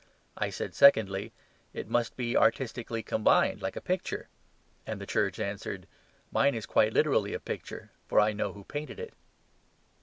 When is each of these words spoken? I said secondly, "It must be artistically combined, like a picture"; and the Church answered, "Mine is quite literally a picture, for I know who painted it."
I 0.35 0.49
said 0.49 0.73
secondly, 0.73 1.31
"It 1.73 1.87
must 1.87 2.17
be 2.17 2.35
artistically 2.35 3.03
combined, 3.03 3.61
like 3.61 3.75
a 3.75 3.81
picture"; 3.81 4.29
and 4.87 4.99
the 4.99 5.05
Church 5.05 5.39
answered, 5.39 5.85
"Mine 6.31 6.55
is 6.55 6.65
quite 6.65 6.91
literally 6.91 7.35
a 7.35 7.39
picture, 7.39 7.91
for 8.07 8.19
I 8.19 8.33
know 8.33 8.51
who 8.53 8.63
painted 8.63 8.99
it." 8.99 9.13